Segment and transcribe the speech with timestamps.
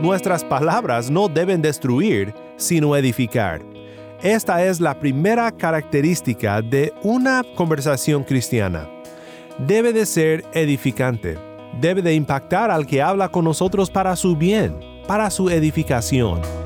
[0.00, 3.62] Nuestras palabras no deben destruir, sino edificar.
[4.22, 8.86] Esta es la primera característica de una conversación cristiana.
[9.58, 11.38] Debe de ser edificante.
[11.80, 16.65] Debe de impactar al que habla con nosotros para su bien, para su edificación.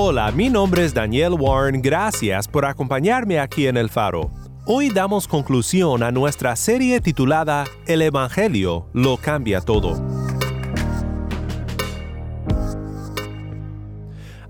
[0.00, 4.30] Hola, mi nombre es Daniel Warren, gracias por acompañarme aquí en El Faro.
[4.64, 10.00] Hoy damos conclusión a nuestra serie titulada El Evangelio lo cambia todo.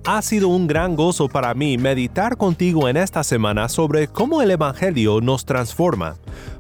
[0.05, 4.51] Ha sido un gran gozo para mí meditar contigo en esta semana sobre cómo el
[4.51, 6.17] Evangelio nos transforma,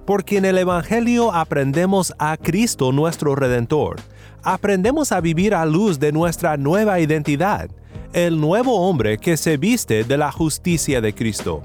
[0.06, 3.97] porque en el Evangelio aprendemos a Cristo nuestro Redentor,
[4.42, 7.69] aprendemos a vivir a luz de nuestra nueva identidad,
[8.12, 11.62] el nuevo hombre que se viste de la justicia de Cristo.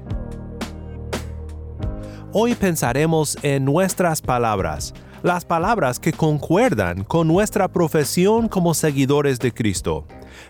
[2.32, 9.52] Hoy pensaremos en nuestras palabras, las palabras que concuerdan con nuestra profesión como seguidores de
[9.52, 10.06] Cristo.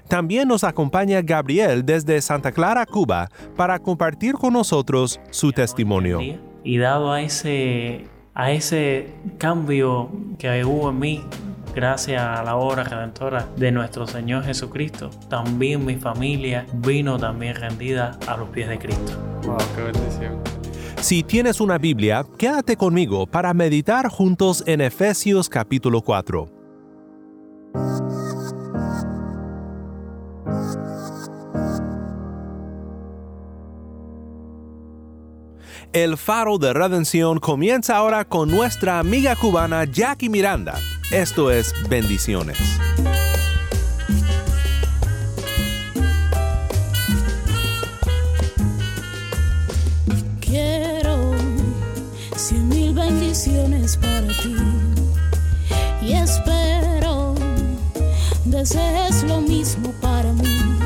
[0.08, 6.18] También nos acompaña Gabriel desde Santa Clara, Cuba, para compartir con nosotros su testimonio.
[6.64, 11.24] Y dado a ese, a ese cambio que hubo en mí,
[11.74, 18.18] gracias a la obra redentora de nuestro Señor Jesucristo, también mi familia vino también rendida
[18.26, 19.12] a los pies de Cristo.
[19.44, 20.40] Wow, qué bendición.
[21.00, 26.48] Si tienes una Biblia, quédate conmigo para meditar juntos en Efesios capítulo 4.
[35.92, 40.74] El faro de redención comienza ahora con nuestra amiga cubana Jackie Miranda.
[41.10, 42.58] Esto es Bendiciones.
[50.40, 51.32] Quiero
[52.36, 54.56] cien mil bendiciones para ti
[56.02, 57.34] y espero
[58.46, 60.83] desees lo mismo para mí.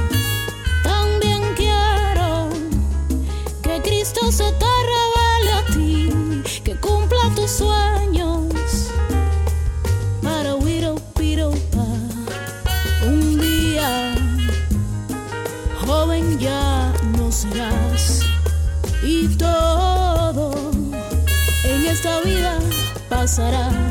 [23.39, 23.88] passará.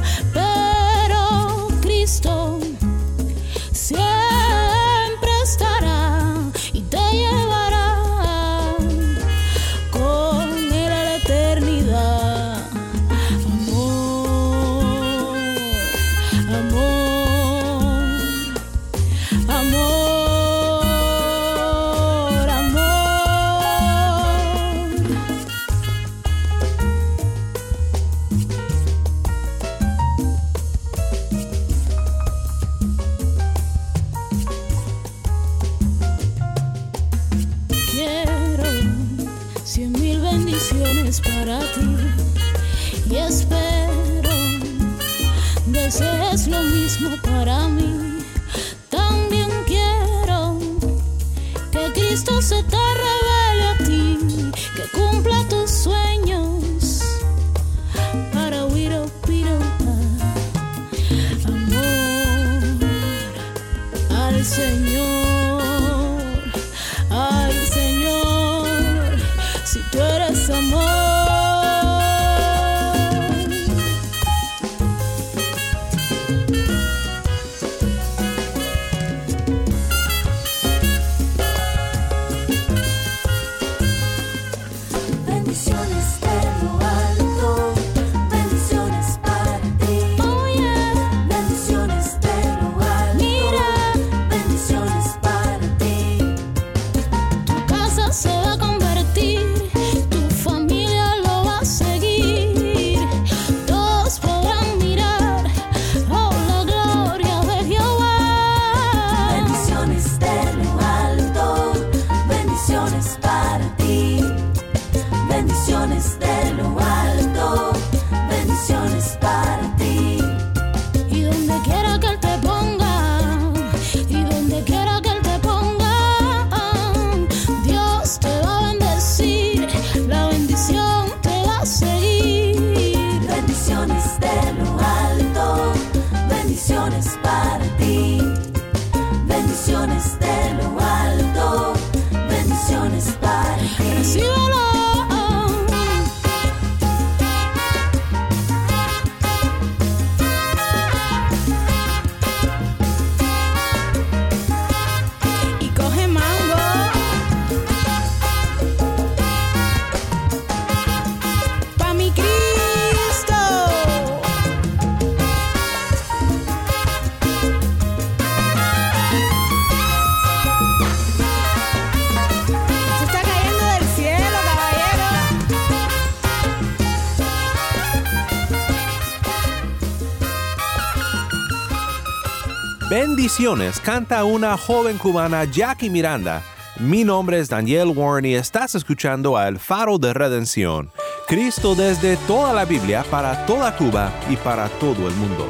[183.84, 186.42] Canta una joven cubana Jackie Miranda.
[186.80, 190.90] Mi nombre es Daniel Warren y estás escuchando a El Faro de Redención.
[191.28, 195.48] Cristo desde toda la Biblia para toda Cuba y para todo el mundo.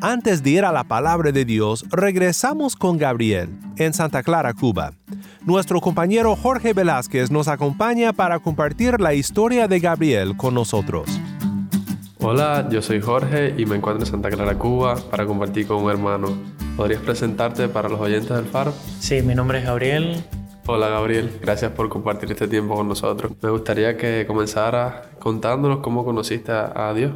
[0.00, 4.92] Antes de ir a la palabra de Dios, regresamos con Gabriel, en Santa Clara, Cuba.
[5.42, 11.20] Nuestro compañero Jorge Velázquez nos acompaña para compartir la historia de Gabriel con nosotros.
[12.22, 15.90] Hola, yo soy Jorge y me encuentro en Santa Clara, Cuba, para compartir con un
[15.90, 16.36] hermano.
[16.76, 18.72] ¿Podrías presentarte para los oyentes del Faro?
[18.98, 20.22] Sí, mi nombre es Gabriel.
[20.66, 23.32] Hola Gabriel, gracias por compartir este tiempo con nosotros.
[23.40, 27.12] Me gustaría que comenzaras contándonos cómo conociste a Dios.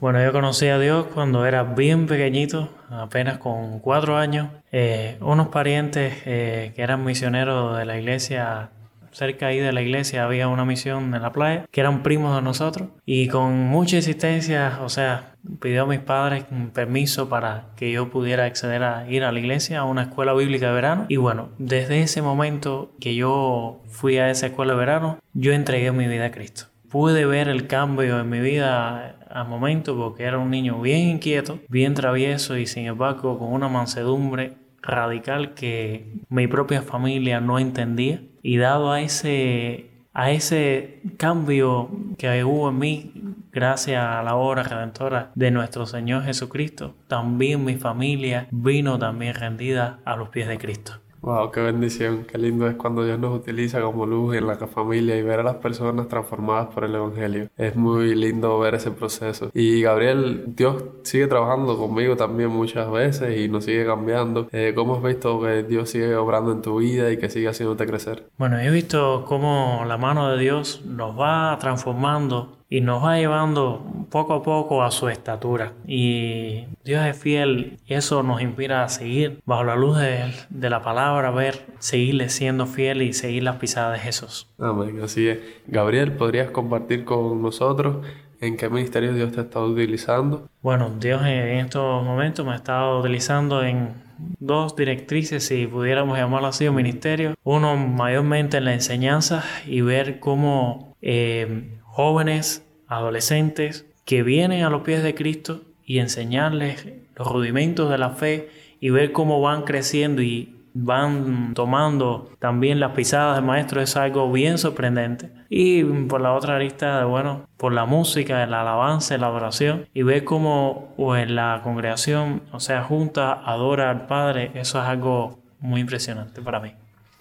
[0.00, 4.48] Bueno, yo conocí a Dios cuando era bien pequeñito, apenas con cuatro años.
[4.72, 8.70] Eh, unos parientes eh, que eran misioneros de la iglesia,
[9.16, 12.42] cerca ahí de la iglesia había una misión en la playa, que eran primos de
[12.42, 12.88] nosotros.
[13.06, 18.10] Y con mucha insistencia, o sea, pidió a mis padres un permiso para que yo
[18.10, 21.06] pudiera acceder a ir a la iglesia, a una escuela bíblica de verano.
[21.08, 25.90] Y bueno, desde ese momento que yo fui a esa escuela de verano, yo entregué
[25.92, 30.38] mi vida a Cristo pude ver el cambio en mi vida al momento porque era
[30.38, 36.46] un niño bien inquieto, bien travieso y sin embargo con una mansedumbre radical que mi
[36.46, 43.12] propia familia no entendía y dado a ese a ese cambio que hubo en mí
[43.50, 49.98] gracias a la obra redentora de nuestro Señor Jesucristo, también mi familia vino también rendida
[50.04, 50.92] a los pies de Cristo.
[51.26, 55.16] Wow, qué bendición, qué lindo es cuando Dios nos utiliza como luz en la familia
[55.16, 57.48] y ver a las personas transformadas por el Evangelio.
[57.56, 59.50] Es muy lindo ver ese proceso.
[59.52, 64.46] Y Gabriel, Dios sigue trabajando conmigo también muchas veces y nos sigue cambiando.
[64.52, 67.86] Eh, ¿Cómo has visto que Dios sigue obrando en tu vida y que sigue haciéndote
[67.86, 68.28] crecer?
[68.38, 73.84] Bueno, he visto cómo la mano de Dios nos va transformando y nos va llevando
[74.10, 75.72] poco a poco a su estatura.
[75.86, 80.70] Y Dios es fiel y eso nos inspira a seguir bajo la luz de, de,
[80.70, 84.48] la palabra, ver, seguirle siendo fiel y seguir las pisadas de Jesús.
[84.58, 85.38] Amén, así es.
[85.66, 88.04] Gabriel, ¿podrías compartir con nosotros
[88.40, 90.48] en qué ministerio Dios te ha estado utilizando?
[90.62, 94.06] Bueno, Dios en estos momentos me ha estado utilizando en
[94.38, 97.34] dos directrices, si pudiéramos llamarlo así, un ministerio.
[97.44, 100.96] Uno mayormente en la enseñanza y ver cómo...
[101.02, 107.96] Eh, jóvenes, adolescentes, que vienen a los pies de Cristo y enseñarles los rudimentos de
[107.96, 108.50] la fe
[108.80, 114.30] y ver cómo van creciendo y van tomando también las pisadas del maestro es algo
[114.30, 115.30] bien sorprendente.
[115.48, 120.24] Y por la otra arista, bueno, por la música, la alabanza, la adoración y ver
[120.24, 126.42] cómo en la congregación, o sea, junta, adora al Padre, eso es algo muy impresionante
[126.42, 126.74] para mí.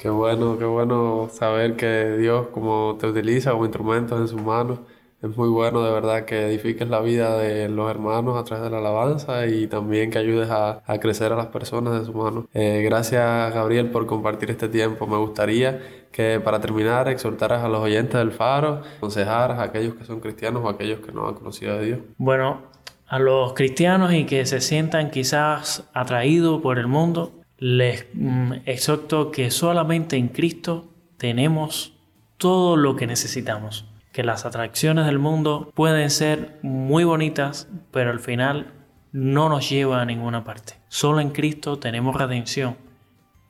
[0.06, 4.78] Qué bueno, qué bueno saber que Dios como te utiliza como instrumentos en sus manos.
[5.20, 8.70] Es muy bueno de verdad que edifiques la vida de los hermanos a través de
[8.70, 12.46] la alabanza y también que ayudes a, crecer a las personas de sus manos.
[12.54, 15.08] Eh, gracias Gabriel por compartir este tiempo.
[15.08, 15.82] Me gustaría
[16.12, 20.64] que para terminar exhortaras a los oyentes del faro, aconsejaras a aquellos que son cristianos
[20.64, 21.98] o a aquellos que no han conocido a Dios.
[22.18, 22.62] Bueno,
[23.08, 29.32] a los cristianos y que se sientan quizás atraídos por el mundo, les mm, exhorto
[29.32, 31.94] que solamente en Cristo tenemos
[32.38, 33.86] todo lo que necesitamos.
[34.12, 38.68] Que las atracciones del mundo pueden ser muy bonitas, pero al final
[39.12, 40.74] no nos lleva a ninguna parte.
[40.88, 42.78] Solo en Cristo tenemos redención.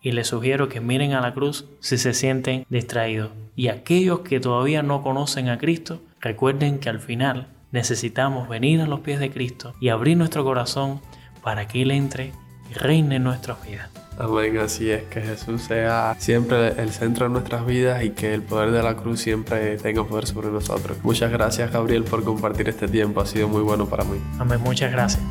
[0.02, 3.32] Y les sugiero que miren a la cruz si se sienten distraídos.
[3.56, 8.88] Y aquellos que todavía no conocen a Cristo, recuerden que al final necesitamos venir a
[8.88, 11.02] los pies de Cristo y abrir nuestro corazón
[11.42, 12.32] para que Él entre
[12.70, 13.90] y reine en nuestras vidas.
[14.18, 18.42] Amén, así es, que Jesús sea siempre el centro de nuestras vidas y que el
[18.42, 20.98] poder de la cruz siempre tenga poder sobre nosotros.
[21.04, 24.18] Muchas gracias Gabriel por compartir este tiempo, ha sido muy bueno para mí.
[24.40, 25.22] Amén, muchas gracias.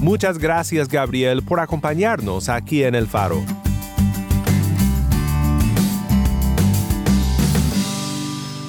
[0.00, 3.42] Muchas gracias Gabriel por acompañarnos aquí en El Faro.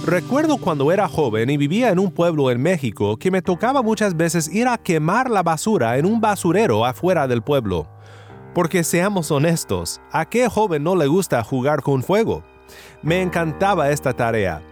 [0.10, 4.18] Recuerdo cuando era joven y vivía en un pueblo en México que me tocaba muchas
[4.18, 7.88] veces ir a quemar la basura en un basurero afuera del pueblo.
[8.56, 12.44] Porque seamos honestos, ¿a qué joven no le gusta jugar con fuego?
[13.04, 14.64] Me encantaba esta tarea.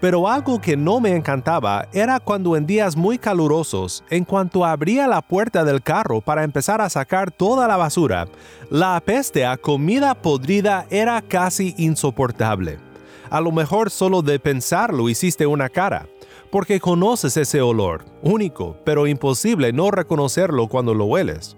[0.00, 5.06] Pero algo que no me encantaba era cuando en días muy calurosos, en cuanto abría
[5.06, 8.28] la puerta del carro para empezar a sacar toda la basura,
[8.70, 12.85] la peste a comida podrida era casi insoportable.
[13.30, 16.08] A lo mejor solo de pensarlo hiciste una cara,
[16.50, 21.56] porque conoces ese olor, único, pero imposible no reconocerlo cuando lo hueles.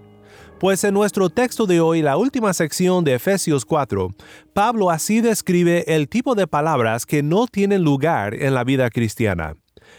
[0.59, 4.13] Pues en nuestro texto de hoy, la última sección de Efesios 4,
[4.55, 9.55] Pablo así describe el tipo de palabras que no tienen lugar en la vida cristiana.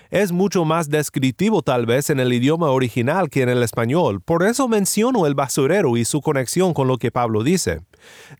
[0.09, 4.41] Es mucho más descriptivo tal vez en el idioma original que en el español, por
[4.41, 7.81] eso menciono el basurero y su conexión con lo que Pablo dice.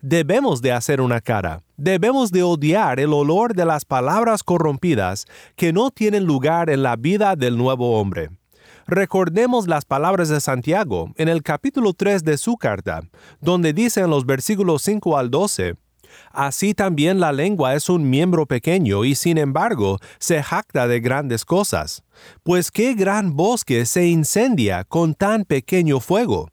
[0.02, 5.72] Debemos de hacer una cara, debemos de odiar el olor de las palabras corrompidas que
[5.72, 8.30] no tienen lugar en la vida del nuevo hombre.
[8.88, 13.02] Recordemos las palabras de Santiago en el capítulo 3 de su carta,
[13.42, 15.76] donde dice en los versículos 5 al 12,
[16.40, 21.44] Así también la lengua es un miembro pequeño y sin embargo se jacta de grandes
[21.44, 22.02] cosas.
[22.44, 26.48] Pues qué gran bosque se incendia con tan pequeño fuego.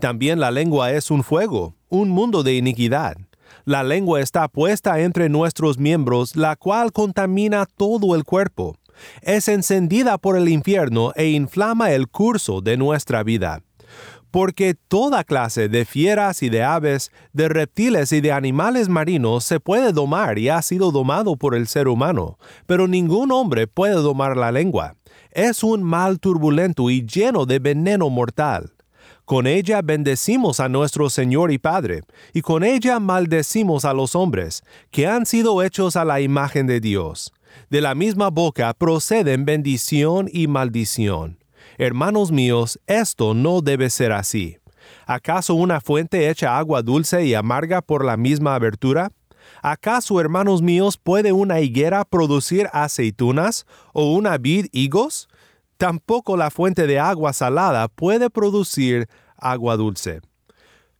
[0.00, 3.16] También la lengua es un fuego, un mundo de iniquidad.
[3.64, 8.74] La lengua está puesta entre nuestros miembros, la cual contamina todo el cuerpo.
[9.22, 13.62] Es encendida por el infierno e inflama el curso de nuestra vida
[14.30, 19.60] porque toda clase de fieras y de aves, de reptiles y de animales marinos se
[19.60, 24.36] puede domar y ha sido domado por el ser humano, pero ningún hombre puede domar
[24.36, 24.96] la lengua.
[25.30, 28.72] Es un mal turbulento y lleno de veneno mortal.
[29.24, 34.62] Con ella bendecimos a nuestro Señor y Padre, y con ella maldecimos a los hombres,
[34.90, 37.32] que han sido hechos a la imagen de Dios.
[37.68, 41.37] De la misma boca proceden bendición y maldición.
[41.80, 44.58] Hermanos míos, esto no debe ser así.
[45.06, 49.12] ¿Acaso una fuente echa agua dulce y amarga por la misma abertura?
[49.62, 55.28] ¿Acaso, hermanos míos, puede una higuera producir aceitunas o una vid higos?
[55.76, 60.20] Tampoco la fuente de agua salada puede producir agua dulce.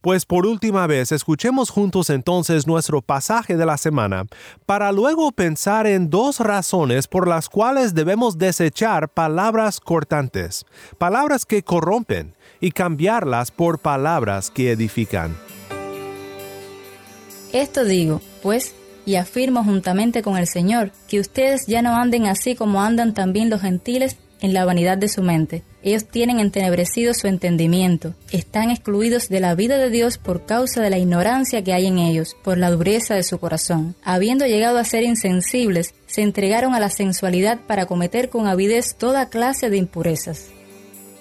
[0.01, 4.27] Pues por última vez escuchemos juntos entonces nuestro pasaje de la semana
[4.65, 10.67] para luego pensar en dos razones por las cuales debemos desechar palabras cortantes,
[10.99, 15.37] palabras que corrompen, y cambiarlas por palabras que edifican.
[17.53, 18.75] Esto digo, pues,
[19.07, 23.49] y afirmo juntamente con el Señor, que ustedes ya no anden así como andan también
[23.49, 25.65] los gentiles en la vanidad de su mente.
[25.89, 30.91] Ellos tienen entenebrecido su entendimiento, están excluidos de la vida de Dios por causa de
[30.91, 33.97] la ignorancia que hay en ellos, por la dureza de su corazón.
[34.05, 39.31] Habiendo llegado a ser insensibles, se entregaron a la sensualidad para cometer con avidez toda
[39.31, 40.51] clase de impurezas.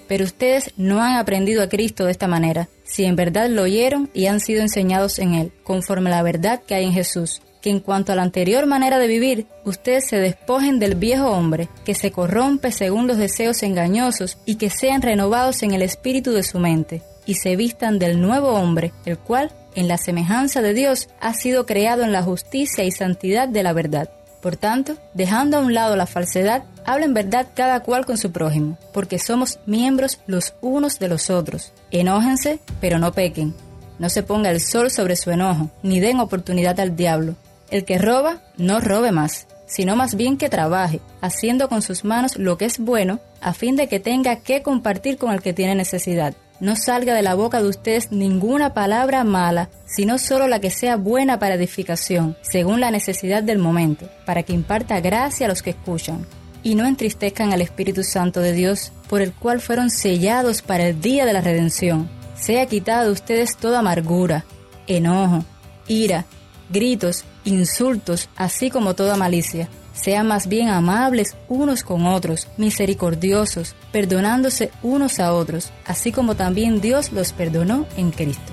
[0.06, 4.10] Pero ustedes no han aprendido a Cristo de esta manera, si en verdad lo oyeron
[4.12, 7.70] y han sido enseñados en Él, conforme a la verdad que hay en Jesús que
[7.70, 11.94] en cuanto a la anterior manera de vivir, ustedes se despojen del viejo hombre, que
[11.94, 16.58] se corrompe según los deseos engañosos, y que sean renovados en el espíritu de su
[16.58, 21.34] mente, y se vistan del nuevo hombre, el cual, en la semejanza de Dios, ha
[21.34, 24.10] sido creado en la justicia y santidad de la verdad.
[24.40, 28.78] Por tanto, dejando a un lado la falsedad, hablen verdad cada cual con su prójimo,
[28.92, 31.72] porque somos miembros los unos de los otros.
[31.90, 33.52] Enójense, pero no pequen.
[33.98, 37.34] No se ponga el sol sobre su enojo, ni den oportunidad al diablo
[37.70, 42.36] el que roba, no robe más, sino más bien que trabaje, haciendo con sus manos
[42.36, 45.74] lo que es bueno, a fin de que tenga que compartir con el que tiene
[45.74, 46.34] necesidad.
[46.60, 50.96] No salga de la boca de ustedes ninguna palabra mala, sino solo la que sea
[50.96, 55.70] buena para edificación, según la necesidad del momento, para que imparta gracia a los que
[55.70, 56.26] escuchan.
[56.64, 61.00] Y no entristezcan al Espíritu Santo de Dios, por el cual fueron sellados para el
[61.00, 62.10] día de la redención.
[62.34, 64.44] Sea quitada de ustedes toda amargura,
[64.88, 65.44] enojo,
[65.86, 66.24] ira,
[66.70, 69.68] gritos, insultos, así como toda malicia.
[69.92, 76.80] Sean más bien amables unos con otros, misericordiosos, perdonándose unos a otros, así como también
[76.80, 78.52] Dios los perdonó en Cristo.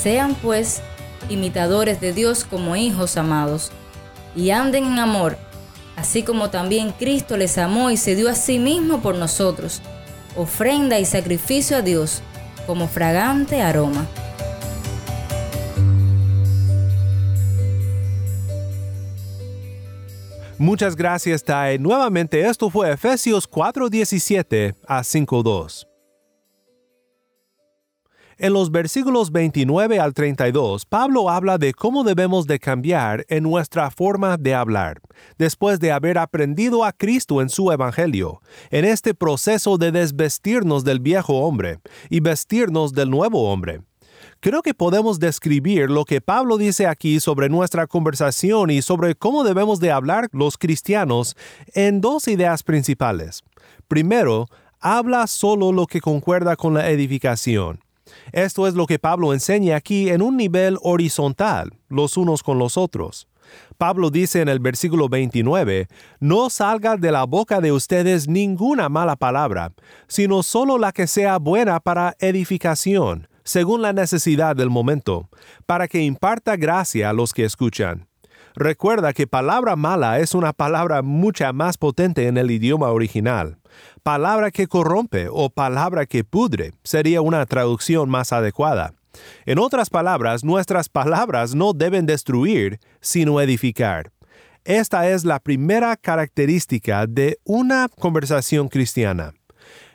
[0.00, 0.80] Sean pues
[1.28, 3.70] imitadores de Dios como hijos amados,
[4.34, 5.36] y anden en amor,
[5.96, 9.82] así como también Cristo les amó y se dio a sí mismo por nosotros,
[10.36, 12.22] ofrenda y sacrificio a Dios
[12.66, 14.06] como fragante aroma.
[20.60, 21.78] Muchas gracias, Tae.
[21.78, 25.86] Nuevamente, esto fue Efesios 4:17 a 5:2.
[28.36, 33.90] En los versículos 29 al 32, Pablo habla de cómo debemos de cambiar en nuestra
[33.90, 35.00] forma de hablar,
[35.38, 41.00] después de haber aprendido a Cristo en su Evangelio, en este proceso de desvestirnos del
[41.00, 43.80] viejo hombre y vestirnos del nuevo hombre
[44.40, 49.44] creo que podemos describir lo que Pablo dice aquí sobre nuestra conversación y sobre cómo
[49.44, 51.36] debemos de hablar los cristianos
[51.74, 53.44] en dos ideas principales.
[53.86, 54.46] Primero,
[54.80, 57.80] habla solo lo que concuerda con la edificación.
[58.32, 62.76] Esto es lo que Pablo enseña aquí en un nivel horizontal, los unos con los
[62.76, 63.28] otros.
[63.78, 65.88] Pablo dice en el versículo 29,
[66.20, 69.72] No salga de la boca de ustedes ninguna mala palabra,
[70.06, 75.28] sino solo la que sea buena para edificación, según la necesidad del momento,
[75.66, 78.06] para que imparta gracia a los que escuchan.
[78.54, 83.58] Recuerda que palabra mala es una palabra mucha más potente en el idioma original.
[84.04, 88.94] Palabra que corrompe o palabra que pudre sería una traducción más adecuada.
[89.46, 94.12] En otras palabras, nuestras palabras no deben destruir, sino edificar.
[94.64, 99.34] Esta es la primera característica de una conversación cristiana.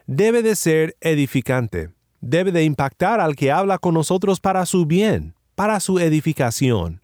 [0.08, 1.95] Debe de ser edificante.
[2.28, 7.00] Debe de impactar al que habla con nosotros para su bien, para su edificación.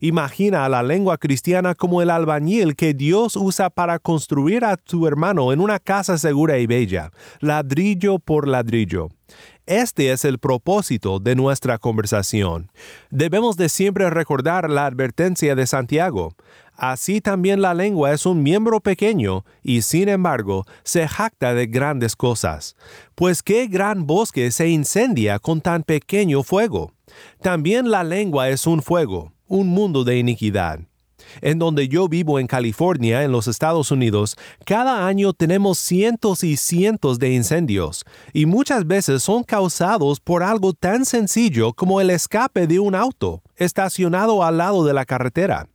[0.00, 5.06] Imagina a la lengua cristiana como el albañil que Dios usa para construir a tu
[5.06, 9.10] hermano en una casa segura y bella, ladrillo por ladrillo.
[9.66, 12.72] Este es el propósito de nuestra conversación.
[13.10, 16.34] Debemos de siempre recordar la advertencia de Santiago.
[16.76, 22.16] Así también la lengua es un miembro pequeño y sin embargo se jacta de grandes
[22.16, 22.76] cosas.
[23.14, 26.92] Pues qué gran bosque se incendia con tan pequeño fuego.
[27.40, 30.80] También la lengua es un fuego, un mundo de iniquidad.
[31.40, 36.56] En donde yo vivo en California, en los Estados Unidos, cada año tenemos cientos y
[36.56, 42.66] cientos de incendios, y muchas veces son causados por algo tan sencillo como el escape
[42.66, 45.68] de un auto estacionado al lado de la carretera.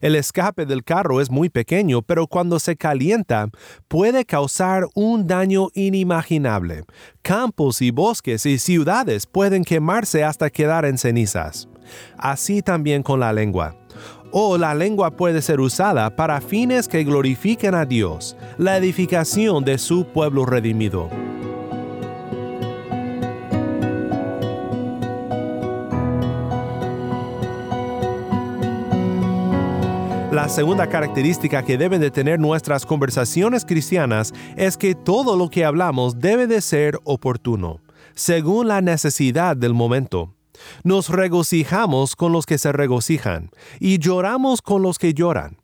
[0.00, 3.48] El escape del carro es muy pequeño, pero cuando se calienta
[3.88, 6.84] puede causar un daño inimaginable.
[7.22, 11.68] Campos y bosques y ciudades pueden quemarse hasta quedar en cenizas.
[12.16, 13.76] Así también con la lengua
[14.32, 19.78] o la lengua puede ser usada para fines que glorifiquen a Dios, la edificación de
[19.78, 21.10] su pueblo redimido.
[30.32, 35.66] La segunda característica que deben de tener nuestras conversaciones cristianas es que todo lo que
[35.66, 37.82] hablamos debe de ser oportuno,
[38.14, 40.34] según la necesidad del momento.
[40.84, 45.58] Nos regocijamos con los que se regocijan y lloramos con los que lloran.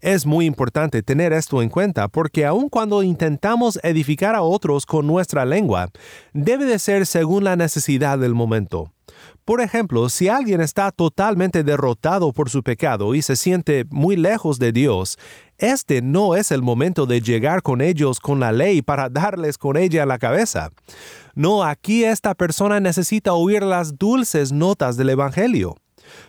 [0.00, 5.04] Es muy importante tener esto en cuenta porque aun cuando intentamos edificar a otros con
[5.04, 5.88] nuestra lengua,
[6.32, 8.92] debe de ser según la necesidad del momento.
[9.44, 14.60] Por ejemplo, si alguien está totalmente derrotado por su pecado y se siente muy lejos
[14.60, 15.18] de Dios,
[15.58, 19.76] este no es el momento de llegar con ellos con la ley para darles con
[19.76, 20.70] ella la cabeza.
[21.34, 25.74] No, aquí esta persona necesita oír las dulces notas del Evangelio.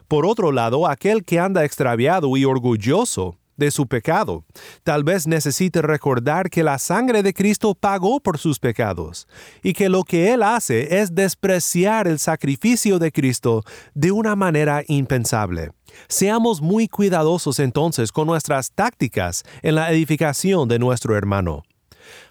[0.08, 4.46] Por otro lado, aquel que anda extraviado y orgulloso de su pecado.
[4.84, 9.28] Tal vez necesite recordar que la sangre de Cristo pagó por sus pecados
[9.62, 13.64] y que lo que Él hace es despreciar el sacrificio de Cristo
[13.94, 15.72] de una manera impensable.
[16.08, 21.64] Seamos muy cuidadosos entonces con nuestras tácticas en la edificación de nuestro hermano.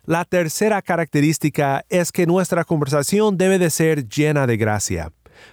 [0.05, 5.13] La tercera característica es que nuestra conversación debe de ser llena de gracia.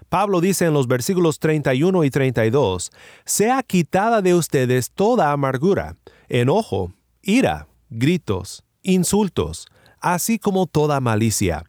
[0.09, 2.91] Pablo dice en los versículos 31 y 32,
[3.25, 5.95] Sea quitada de ustedes toda amargura,
[6.27, 9.67] enojo, ira, gritos, insultos,
[9.99, 11.63] así como toda malicia.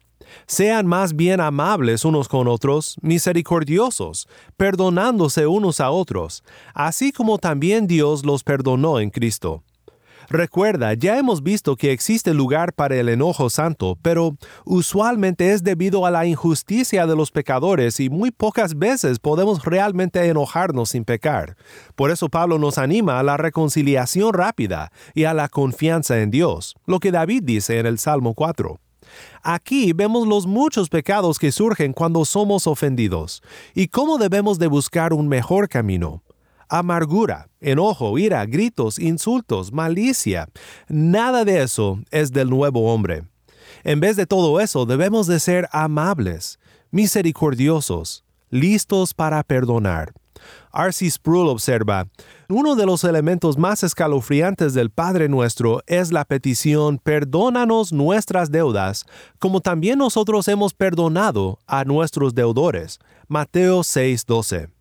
[0.47, 7.87] Sean más bien amables unos con otros, misericordiosos, perdonándose unos a otros, así como también
[7.87, 9.63] Dios los perdonó en Cristo.
[10.33, 16.05] Recuerda, ya hemos visto que existe lugar para el enojo santo, pero usualmente es debido
[16.05, 21.57] a la injusticia de los pecadores y muy pocas veces podemos realmente enojarnos sin pecar.
[21.97, 26.75] Por eso Pablo nos anima a la reconciliación rápida y a la confianza en Dios,
[26.85, 28.79] lo que David dice en el Salmo 4.
[29.43, 33.43] Aquí vemos los muchos pecados que surgen cuando somos ofendidos
[33.75, 36.23] y cómo debemos de buscar un mejor camino
[36.71, 40.47] amargura, enojo, ira, gritos, insultos, malicia.
[40.87, 43.23] Nada de eso es del nuevo hombre.
[43.83, 50.13] En vez de todo eso, debemos de ser amables, misericordiosos, listos para perdonar.
[50.73, 51.11] R.C.
[51.11, 52.07] Sproul observa,
[52.49, 59.05] uno de los elementos más escalofriantes del Padre nuestro es la petición perdónanos nuestras deudas,
[59.39, 62.99] como también nosotros hemos perdonado a nuestros deudores.
[63.27, 64.80] Mateo 6:12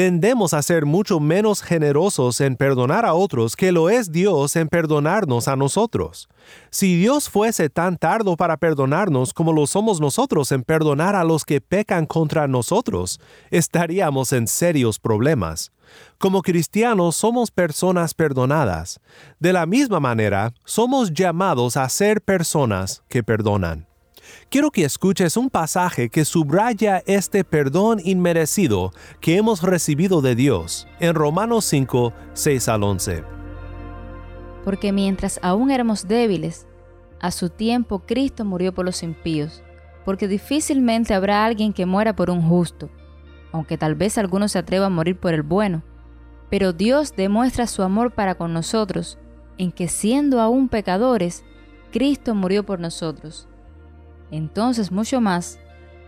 [0.00, 4.66] tendemos a ser mucho menos generosos en perdonar a otros que lo es Dios en
[4.66, 6.26] perdonarnos a nosotros.
[6.70, 11.44] Si Dios fuese tan tardo para perdonarnos como lo somos nosotros en perdonar a los
[11.44, 15.70] que pecan contra nosotros, estaríamos en serios problemas.
[16.16, 19.00] Como cristianos somos personas perdonadas.
[19.38, 23.89] De la misma manera, somos llamados a ser personas que perdonan.
[24.48, 30.86] Quiero que escuches un pasaje que subraya este perdón inmerecido que hemos recibido de Dios
[31.00, 33.24] en Romanos 5, 6 al 11.
[34.64, 36.66] Porque mientras aún éramos débiles,
[37.20, 39.62] a su tiempo Cristo murió por los impíos,
[40.04, 42.90] porque difícilmente habrá alguien que muera por un justo,
[43.52, 45.82] aunque tal vez alguno se atreva a morir por el bueno.
[46.48, 49.18] Pero Dios demuestra su amor para con nosotros,
[49.58, 51.44] en que siendo aún pecadores,
[51.92, 53.48] Cristo murió por nosotros.
[54.30, 55.58] Entonces mucho más,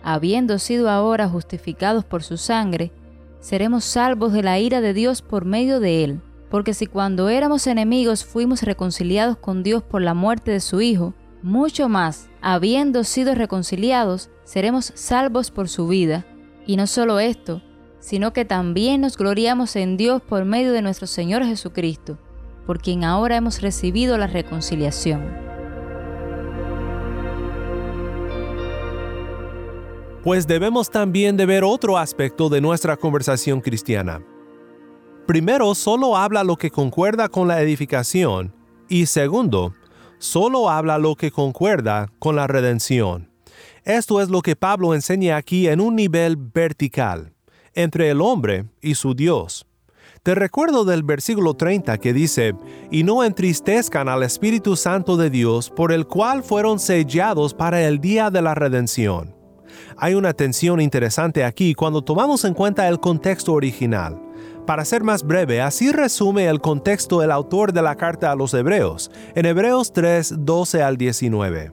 [0.02, 2.92] habiendo sido ahora justificados por su sangre,
[3.40, 6.20] seremos salvos de la ira de Dios por medio de él.
[6.50, 11.14] Porque si cuando éramos enemigos fuimos reconciliados con Dios por la muerte de su Hijo,
[11.42, 16.26] mucho más, habiendo sido reconciliados, seremos salvos por su vida.
[16.66, 17.62] Y no solo esto,
[17.98, 22.18] sino que también nos gloriamos en Dios por medio de nuestro Señor Jesucristo,
[22.66, 25.51] por quien ahora hemos recibido la reconciliación.
[30.22, 34.22] Pues debemos también de ver otro aspecto de nuestra conversación cristiana.
[35.26, 38.54] Primero, solo habla lo que concuerda con la edificación,
[38.88, 39.74] y segundo,
[40.18, 43.32] solo habla lo que concuerda con la redención.
[43.82, 47.32] Esto es lo que Pablo enseña aquí en un nivel vertical,
[47.74, 49.66] entre el hombre y su Dios.
[50.22, 52.54] Te recuerdo del versículo 30 que dice,
[52.92, 57.98] y no entristezcan al Espíritu Santo de Dios, por el cual fueron sellados para el
[57.98, 59.41] día de la redención.
[59.96, 64.20] Hay una tensión interesante aquí cuando tomamos en cuenta el contexto original.
[64.66, 68.54] Para ser más breve, así resume el contexto el autor de la carta a los
[68.54, 71.72] Hebreos, en Hebreos 3, 12 al 19.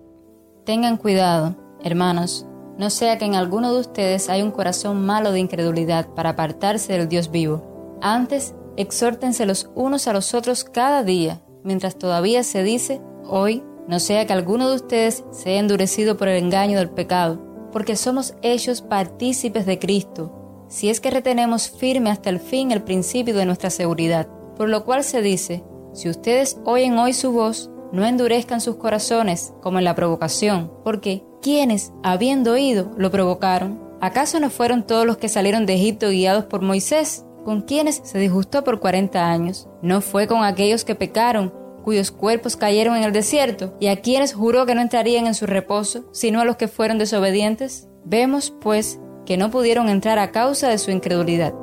[0.65, 2.47] Tengan cuidado, hermanos,
[2.79, 6.93] no sea que en alguno de ustedes haya un corazón malo de incredulidad para apartarse
[6.93, 7.97] del Dios vivo.
[8.01, 13.99] Antes, exhórtense los unos a los otros cada día, mientras todavía se dice hoy, no
[13.99, 18.81] sea que alguno de ustedes sea endurecido por el engaño del pecado, porque somos hechos
[18.81, 20.35] partícipes de Cristo
[20.69, 24.27] si es que retenemos firme hasta el fin el principio de nuestra seguridad.
[24.55, 29.53] Por lo cual se dice, si ustedes oyen hoy su voz, no endurezcan sus corazones
[29.61, 33.81] como en la provocación, porque quienes, habiendo oído, lo provocaron?
[33.99, 38.19] ¿Acaso no fueron todos los que salieron de Egipto guiados por Moisés, con quienes se
[38.19, 39.67] disgustó por cuarenta años?
[39.81, 41.51] ¿No fue con aquellos que pecaron,
[41.89, 45.47] cuyos cuerpos cayeron en el desierto, y a quienes juró que no entrarían en su
[45.47, 47.87] reposo, sino a los que fueron desobedientes?
[48.05, 51.55] Vemos, pues, que no pudieron entrar a causa de su incredulidad.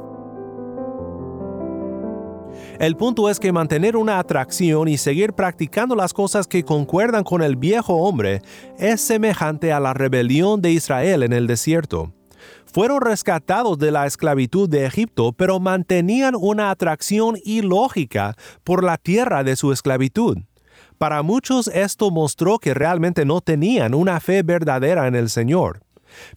[2.81, 7.41] El punto es que mantener una atracción y seguir practicando las cosas que concuerdan con
[7.41, 8.43] el viejo hombre
[8.81, 12.16] es semejante a la rebelión de Israel en el desierto.
[12.73, 19.45] Fueron rescatados de la esclavitud de Egipto, pero mantenían una atracción ilógica por la tierra
[19.45, 20.39] de su esclavitud.
[20.99, 25.81] Para muchos esto mostró que realmente no tenían una fe verdadera en el Señor.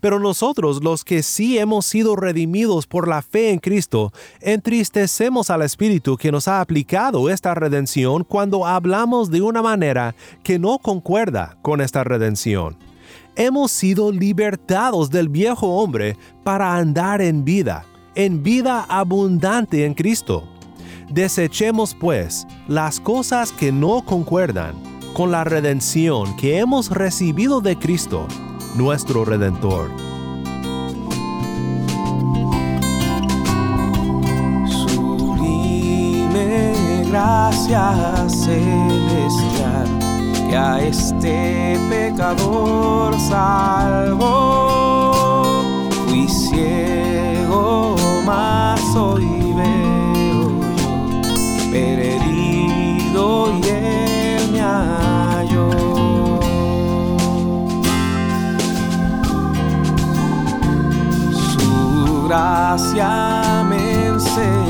[0.02, 4.12] Pero nosotros, los que sí hemos sido redimidos por la fe en Cristo,
[4.42, 10.60] entristecemos al Espíritu que nos ha aplicado esta redención cuando hablamos de una manera que
[10.60, 12.89] no concuerda con esta redención.
[13.40, 20.44] Hemos sido libertados del viejo hombre para andar en vida, en vida abundante en Cristo.
[21.10, 24.76] Desechemos pues las cosas que no concuerdan
[25.14, 28.28] con la redención que hemos recibido de Cristo
[28.76, 29.90] nuestro Redentor.
[34.90, 35.94] Sublime
[37.10, 40.09] gracia celestial
[40.50, 44.32] que a este pecador salvó.
[46.08, 50.92] Fui ciego, mas hoy veo yo,
[51.72, 55.70] perdido y él me halló.
[62.28, 64.69] gracia me enseñó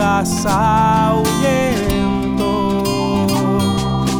[0.00, 0.46] dudas.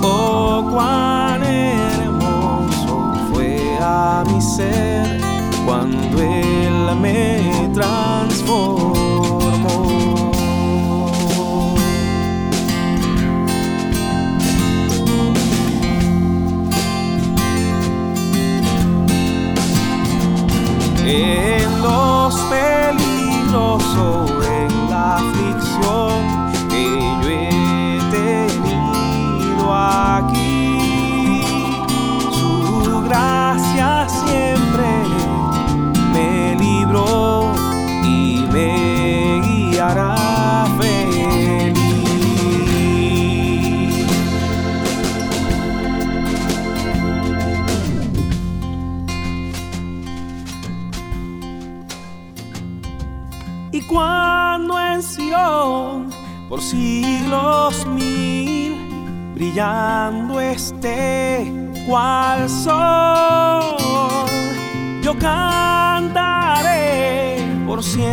[0.03, 5.21] Oh, cuán hermoso fue a mi ser
[5.65, 8.80] cuando Él me transformó.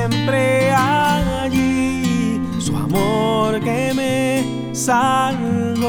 [0.09, 5.85] Siempre allí su amor que me salvó,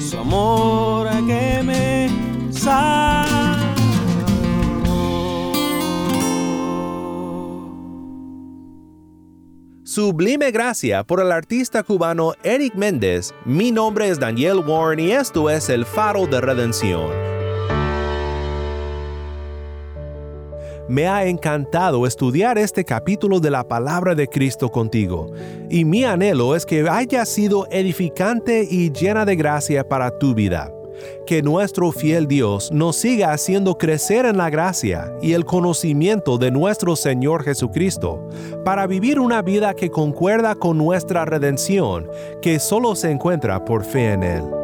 [0.00, 2.08] su amor que me
[2.52, 3.32] salvó.
[9.84, 13.32] Sublime Gracia por el artista cubano Eric Méndez.
[13.44, 17.33] Mi nombre es Daniel Warren y esto es El Faro de Redención.
[20.88, 25.32] Me ha encantado estudiar este capítulo de la palabra de Cristo contigo,
[25.70, 30.70] y mi anhelo es que haya sido edificante y llena de gracia para tu vida.
[31.26, 36.50] Que nuestro fiel Dios nos siga haciendo crecer en la gracia y el conocimiento de
[36.50, 38.28] nuestro Señor Jesucristo,
[38.62, 42.08] para vivir una vida que concuerda con nuestra redención,
[42.42, 44.63] que solo se encuentra por fe en Él.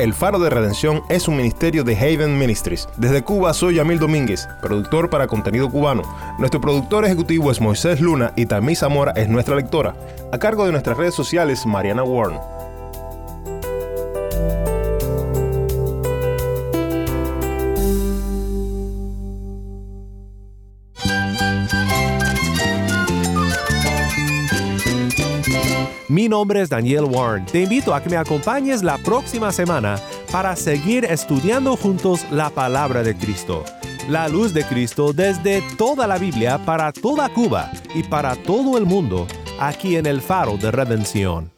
[0.00, 2.88] El Faro de Redención es un ministerio de Haven Ministries.
[2.96, 6.04] Desde Cuba soy Yamil Domínguez, productor para contenido cubano.
[6.38, 9.94] Nuestro productor ejecutivo es Moisés Luna y Tamí Zamora es nuestra lectora.
[10.32, 12.38] A cargo de nuestras redes sociales, Mariana Warren.
[26.30, 27.44] Nombre es Daniel Warren.
[27.44, 29.98] Te invito a que me acompañes la próxima semana
[30.32, 33.64] para seguir estudiando juntos la palabra de Cristo.
[34.08, 38.86] La luz de Cristo desde toda la Biblia para toda Cuba y para todo el
[38.86, 39.26] mundo,
[39.58, 41.50] aquí en el faro de redención.